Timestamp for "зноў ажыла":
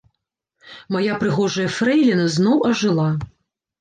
2.37-3.07